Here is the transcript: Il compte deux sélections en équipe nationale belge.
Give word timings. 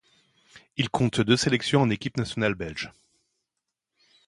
Il 0.77 0.89
compte 0.89 1.21
deux 1.21 1.37
sélections 1.37 1.81
en 1.81 1.91
équipe 1.91 2.17
nationale 2.17 2.55
belge. 2.55 2.89